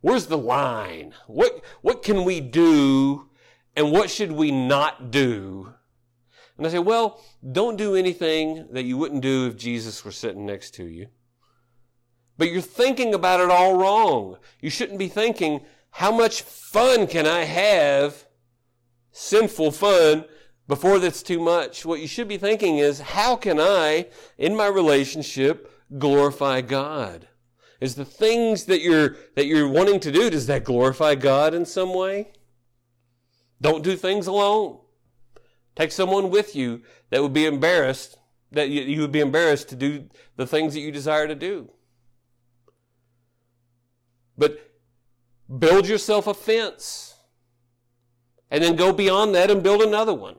[0.00, 1.14] where's the line?
[1.26, 3.28] What, what can we do
[3.74, 5.72] and what should we not do?
[6.58, 10.46] And I say, well, don't do anything that you wouldn't do if Jesus were sitting
[10.46, 11.08] next to you.
[12.38, 14.38] But you're thinking about it all wrong.
[14.60, 18.24] You shouldn't be thinking, how much fun can I have,
[19.10, 20.24] sinful fun,
[20.66, 21.84] before that's too much?
[21.84, 27.28] What you should be thinking is, how can I, in my relationship, glorify God?
[27.80, 31.66] Is the things that you're, that you're wanting to do, does that glorify God in
[31.66, 32.32] some way?
[33.60, 34.78] Don't do things alone.
[35.74, 38.16] Take someone with you that would be embarrassed,
[38.52, 41.70] that you would be embarrassed to do the things that you desire to do.
[44.36, 44.70] But
[45.58, 47.16] build yourself a fence
[48.50, 50.36] and then go beyond that and build another one.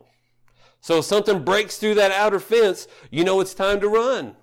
[0.81, 4.35] So if something breaks through that outer fence, you know it's time to run.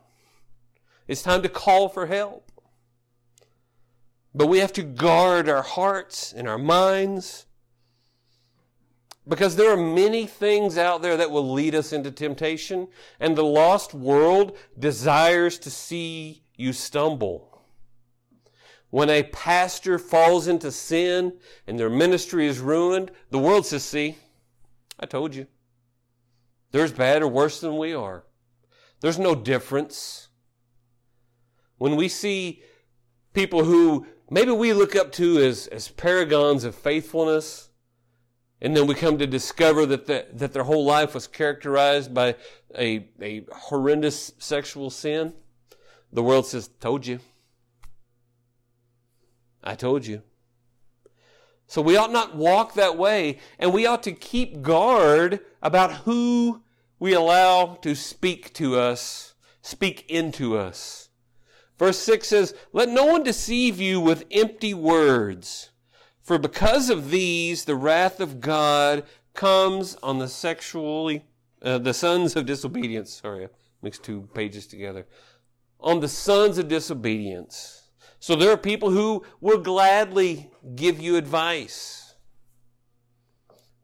[1.07, 2.51] It's time to call for help.
[4.35, 7.47] But we have to guard our hearts and our minds
[9.29, 12.89] because there are many things out there that will lead us into temptation,
[13.21, 17.50] and the lost world desires to see you stumble.
[18.91, 24.17] When a pastor falls into sin and their ministry is ruined, the world says, See,
[24.99, 25.47] I told you.
[26.73, 28.25] There's bad or worse than we are.
[29.01, 30.29] There's no difference.
[31.79, 32.63] When we see
[33.33, 37.71] people who maybe we look up to as, as paragons of faithfulness,
[38.61, 42.37] and then we come to discover that, the, that their whole life was characterized by
[42.77, 45.33] a, a horrendous sexual sin,
[46.13, 47.21] the world says, Told you.
[49.63, 50.23] I told you.
[51.67, 56.63] So we ought not walk that way, and we ought to keep guard about who
[56.99, 61.11] we allow to speak to us, speak into us.
[61.79, 65.71] Verse 6 says, Let no one deceive you with empty words,
[66.21, 69.05] for because of these the wrath of God
[69.35, 71.25] comes on the sexually,
[71.63, 73.13] uh, the sons of disobedience.
[73.13, 73.49] Sorry, I
[73.81, 75.07] mixed two pages together.
[75.79, 77.80] On the sons of disobedience.
[78.21, 82.15] So there are people who will gladly give you advice.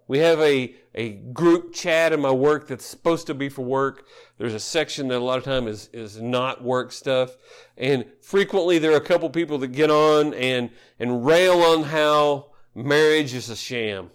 [0.08, 4.06] We have a, a group chat in my work that's supposed to be for work.
[4.38, 7.36] There's a section that a lot of time is, is not work stuff.
[7.78, 10.70] And frequently there are a couple people that get on and,
[11.00, 14.10] and rail on how marriage is a sham.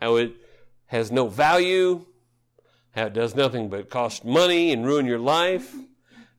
[0.00, 0.32] How it
[0.86, 2.06] has no value.
[2.92, 5.74] How it does nothing but cost money and ruin your life.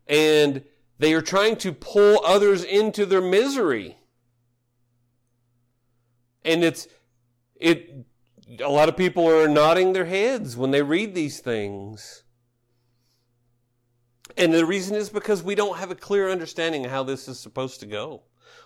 [0.08, 0.64] And
[1.00, 3.98] they are trying to pull others into their misery.
[6.44, 6.88] And it's,
[7.56, 8.06] it,
[8.60, 12.24] a lot of people are nodding their heads when they read these things.
[14.38, 17.40] And the reason is because we don't have a clear understanding of how this is
[17.40, 18.24] supposed to go.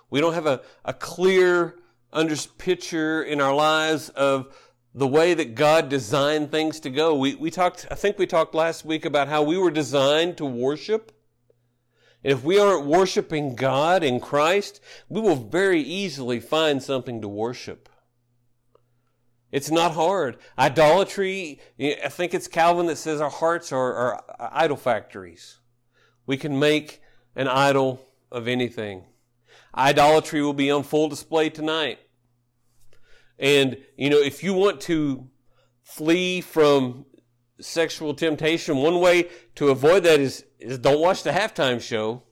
[0.09, 1.75] We don't have a, a clear
[2.11, 4.53] under, picture in our lives of
[4.93, 7.15] the way that God designed things to go.
[7.15, 10.45] We, we talked, I think we talked last week about how we were designed to
[10.45, 11.13] worship.
[12.23, 17.27] And if we aren't worshiping God in Christ, we will very easily find something to
[17.27, 17.89] worship.
[19.51, 20.37] It's not hard.
[20.57, 25.59] Idolatry, I think it's Calvin that says our hearts are, are idol factories.
[26.25, 27.01] We can make
[27.35, 29.05] an idol of anything.
[29.75, 31.99] Idolatry will be on full display tonight.
[33.39, 35.27] And, you know, if you want to
[35.81, 37.05] flee from
[37.59, 42.23] sexual temptation, one way to avoid that is, is don't watch the halftime show.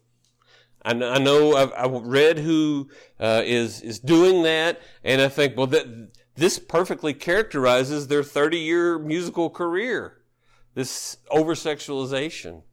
[0.81, 5.67] I know I've, I've read who uh, is is doing that, and I think, well,
[5.67, 5.85] that
[6.35, 10.21] this perfectly characterizes their 30 year musical career,
[10.73, 12.63] this over sexualization.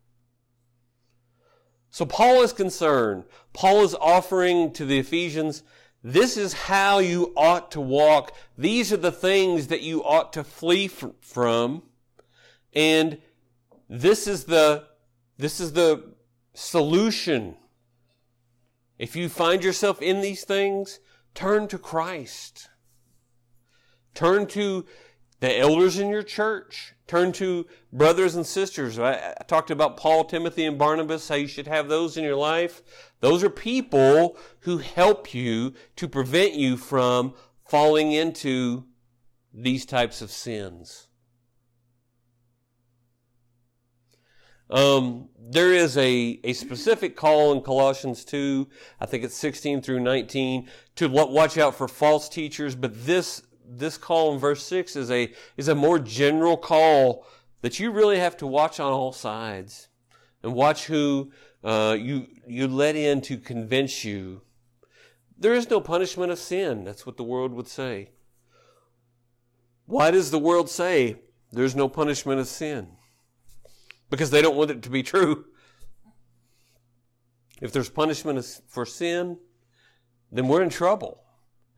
[1.91, 3.25] So Paul is concerned.
[3.53, 5.63] Paul is offering to the Ephesians,
[6.05, 8.37] this is how you ought to walk.
[8.57, 11.83] These are the things that you ought to flee from.
[12.73, 13.19] And
[13.89, 14.85] this is the,
[15.39, 16.15] this is the
[16.55, 17.57] solution.
[18.99, 21.01] If you find yourself in these things,
[21.35, 22.69] turn to Christ.
[24.15, 24.87] Turn to
[25.41, 26.95] the elders in your church.
[27.07, 28.99] Turn to brothers and sisters.
[28.99, 32.37] I, I, talked about Paul, Timothy, and Barnabas, how you should have those in your
[32.37, 32.83] life.
[33.21, 37.35] Those are people who help you to prevent you from
[37.69, 38.85] falling into
[39.53, 41.06] these types of sins.
[44.69, 48.67] Um, there is a, a specific call in Colossians 2,
[49.01, 53.99] I think it's 16 through 19, to watch out for false teachers, but this this
[53.99, 57.27] call in verse 6 is a, is a more general call
[57.63, 59.89] that you really have to watch on all sides
[60.43, 61.33] and watch who
[61.65, 64.43] uh, you, you let in to convince you.
[65.39, 66.85] There is no punishment of sin.
[66.85, 68.11] That's what the world would say.
[69.87, 71.17] Why does the world say
[71.53, 72.96] there's no punishment of sin?
[74.11, 75.47] Because they don't want it to be true.
[77.61, 79.39] If there's punishment for sin,
[80.31, 81.23] then we're in trouble.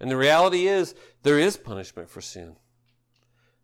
[0.01, 2.57] And the reality is there is punishment for sin.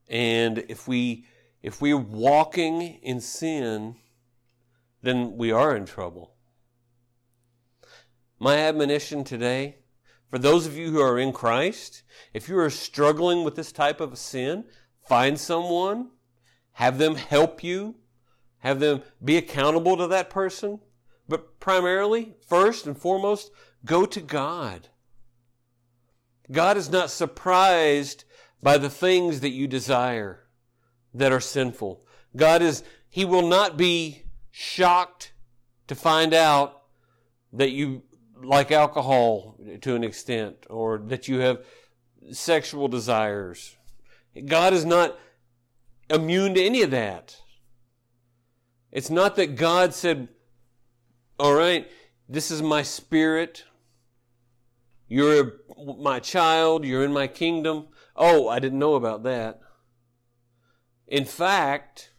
[0.09, 1.27] And if we
[1.63, 3.97] if we're walking in sin,
[5.03, 6.35] then we are in trouble.
[8.39, 9.79] My admonition today,
[10.29, 12.03] for those of you who are in Christ,
[12.35, 14.65] if you are struggling with this type of sin,
[15.09, 16.11] find someone,
[16.73, 17.95] have them help you,
[18.65, 20.81] have them be accountable to that person.
[21.29, 23.51] But primarily, first and foremost,
[23.85, 24.89] go to God.
[26.51, 28.25] God is not surprised
[28.63, 30.41] by the things that you desire
[31.13, 32.05] that are sinful.
[32.37, 35.33] God is, He will not be shocked
[35.87, 36.83] to find out
[37.53, 38.03] that you
[38.43, 41.65] like alcohol to an extent or that you have
[42.33, 43.77] sexual desires.
[44.47, 45.19] God is not
[46.09, 47.37] immune to any of that.
[48.95, 50.29] It's not that God said,
[51.39, 51.91] all right,
[52.29, 53.65] this is my spirit.
[55.09, 55.55] You're
[55.99, 56.85] my child.
[56.85, 57.89] You're in my kingdom.
[58.15, 59.61] Oh, I didn't know about that.
[61.09, 62.13] In fact,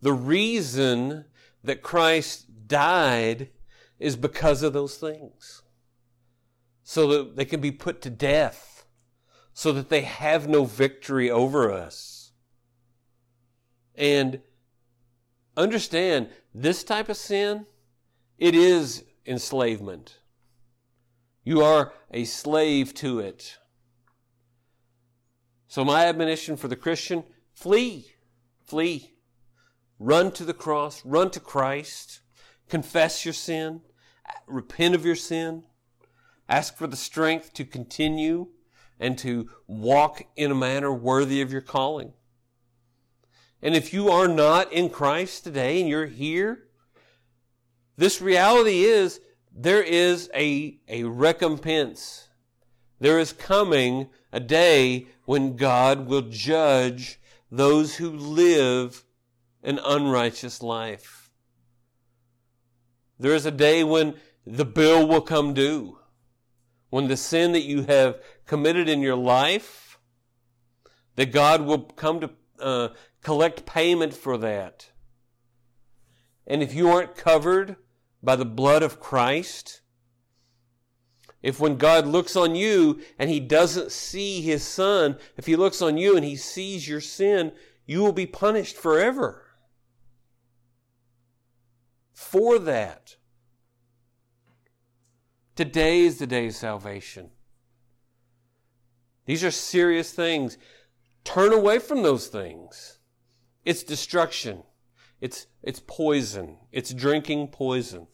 [0.00, 1.26] the reason
[1.62, 3.50] that Christ died
[3.98, 5.60] is because of those things.
[6.82, 8.86] So that they can be put to death.
[9.52, 12.32] So that they have no victory over us.
[13.94, 14.40] And
[15.56, 17.66] understand this type of sin,
[18.38, 20.18] it is enslavement.
[21.44, 23.58] You are a slave to it.
[25.68, 28.06] So, my admonition for the Christian flee.
[28.62, 29.12] Flee.
[29.98, 32.20] run to the cross, run to Christ,
[32.68, 33.82] confess your sin,
[34.46, 35.64] repent of your sin,
[36.48, 38.48] ask for the strength to continue
[38.98, 42.12] and to walk in a manner worthy of your calling.
[43.64, 46.64] And if you are not in Christ today and you're here,
[47.96, 52.28] this reality is there is a, a recompense.
[53.00, 57.18] There is coming a day when God will judge
[57.50, 59.02] those who live
[59.62, 61.30] an unrighteous life.
[63.18, 64.14] There is a day when
[64.46, 65.98] the bill will come due.
[66.90, 69.98] When the sin that you have committed in your life,
[71.16, 72.88] that God will come to uh,
[73.24, 74.90] collect payment for that.
[76.46, 77.76] And if you aren't covered
[78.22, 79.80] by the blood of Christ,
[81.42, 85.82] if when God looks on you and he doesn't see his son, if he looks
[85.82, 87.52] on you and he sees your sin,
[87.86, 89.44] you will be punished forever
[92.12, 93.16] for that.
[95.56, 97.30] Today is the day of salvation.
[99.26, 100.58] These are serious things.
[101.24, 102.93] Turn away from those things.
[103.64, 104.62] It's destruction.
[105.20, 106.58] It's, it's poison.
[106.70, 108.08] It's drinking poison.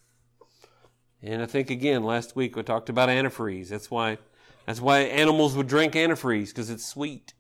[1.22, 3.68] And I think again, last week we talked about antifreeze.
[3.68, 4.18] That's why,
[4.64, 7.34] that's why animals would drink antifreeze, because it's sweet.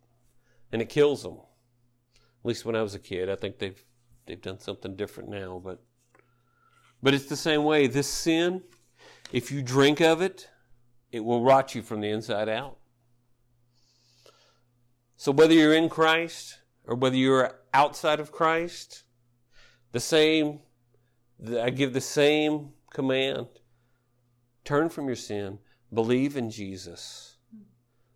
[0.72, 1.36] And it kills them.
[1.36, 3.30] At least when I was a kid.
[3.30, 3.82] I think they've,
[4.26, 5.82] they've done something different now, but,
[7.02, 7.86] but it's the same way.
[7.86, 8.62] This sin,
[9.32, 10.48] if you drink of it,
[11.12, 12.78] it will rot you from the inside out.
[15.16, 19.04] So whether you're in Christ or whether you're outside of Christ,
[19.92, 20.60] the same,
[21.60, 23.46] I give the same command.
[24.64, 25.58] Turn from your sin,
[25.92, 27.36] believe in Jesus,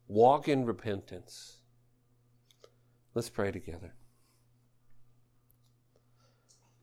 [0.09, 1.59] walk in repentance.
[3.15, 3.95] Let's pray together.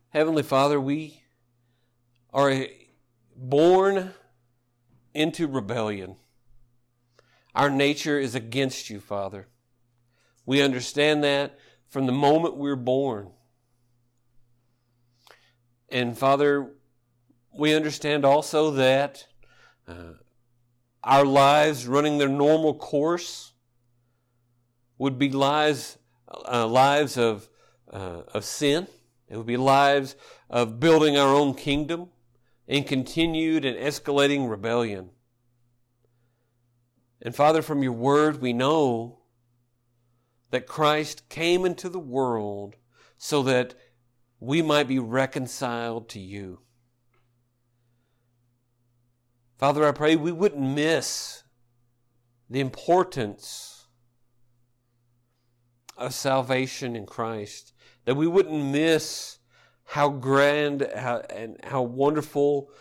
[0.10, 1.24] Heavenly Father, we
[2.34, 2.66] are
[3.36, 4.14] born
[5.14, 6.16] into rebellion.
[7.54, 9.48] Our nature is against you, Father.
[10.46, 11.58] We understand that
[11.92, 13.30] from the moment we're born.
[15.90, 16.72] And Father,
[17.54, 19.28] we understand also that
[19.88, 20.14] uh,
[21.04, 23.52] our lives running their normal course
[24.98, 25.98] would be lives,
[26.30, 27.50] uh, lives of,
[27.92, 28.88] uh, of sin.
[29.28, 30.16] It would be lives
[30.50, 32.08] of building our own kingdom
[32.68, 35.10] in continued and escalating rebellion.
[37.22, 39.21] And Father, from your word, we know
[40.52, 42.76] that Christ came into the world
[43.18, 43.74] so that
[44.40, 46.60] we might be reconciled to you.
[49.58, 51.44] Father, I pray we wouldn't miss
[52.50, 53.88] the importance
[55.98, 57.74] of salvation in Christ,
[58.06, 59.38] that we wouldn't miss
[59.86, 62.72] how grand how, and how wonderful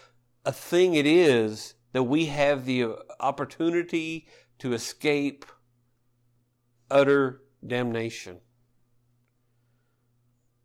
[0.45, 4.27] a thing it is that we have the opportunity
[4.59, 5.45] to escape
[6.91, 8.39] utter damnation.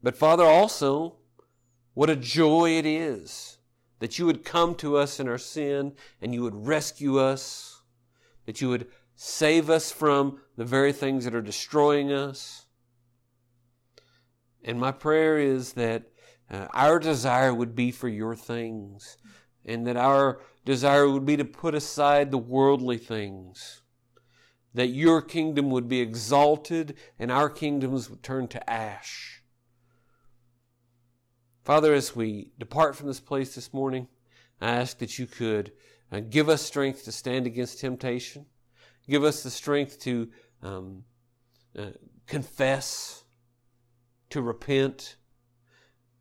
[0.01, 1.15] But Father, also,
[1.93, 3.57] what a joy it is
[3.99, 7.81] that you would come to us in our sin and you would rescue us,
[8.45, 12.65] that you would save us from the very things that are destroying us.
[14.63, 16.03] And my prayer is that
[16.49, 19.17] uh, our desire would be for your things,
[19.63, 23.81] and that our desire would be to put aside the worldly things,
[24.75, 29.41] that your kingdom would be exalted and our kingdoms would turn to ash.
[31.63, 34.07] Father, as we depart from this place this morning,
[34.61, 35.71] I ask that you could
[36.11, 38.45] uh, give us strength to stand against temptation,
[39.07, 40.29] give us the strength to
[40.61, 41.05] um,
[41.77, 41.91] uh,
[42.27, 43.23] confess,
[44.31, 45.15] to repent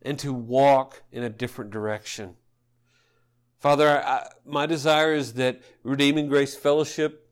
[0.00, 2.36] and to walk in a different direction.
[3.58, 7.23] Father, I, my desire is that Redeeming Grace Fellowship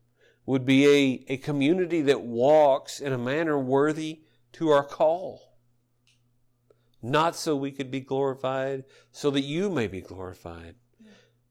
[0.45, 4.22] would be a, a community that walks in a manner worthy
[4.53, 5.57] to our call.
[7.01, 10.76] Not so we could be glorified, so that you may be glorified,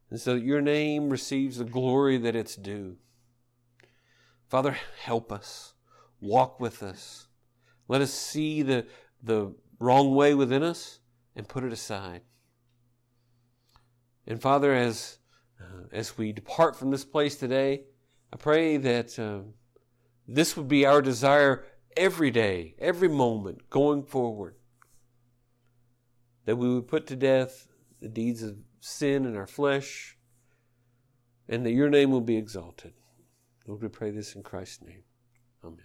[0.10, 2.98] and so that your name receives the glory that it's due.
[4.50, 5.74] Father, help us.
[6.20, 7.28] Walk with us.
[7.88, 8.86] Let us see the,
[9.24, 11.00] the wrong way within us
[11.36, 12.22] and put it aside.
[14.28, 15.18] And Father, as
[15.60, 17.84] uh, as we depart from this place today,
[18.34, 19.42] I pray that uh,
[20.28, 21.66] this would be our desire
[21.98, 24.56] every day, every moment going forward.
[26.46, 27.68] That we would put to death
[28.02, 30.18] the deeds of sin in our flesh,
[31.48, 32.94] and that your name will be exalted.
[33.68, 35.04] Lord, we pray this in Christ's name.
[35.64, 35.82] Amen.